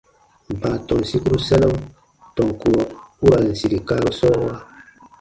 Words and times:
Baatɔn 0.61 1.01
sikuru 1.09 1.37
sanam 1.47 1.75
tɔn 2.35 2.49
kurɔ 2.59 2.81
u 3.23 3.25
ra 3.31 3.39
n 3.47 3.49
sire 3.59 3.77
kaaru 3.87 4.09
sɔɔwa. 4.19 4.53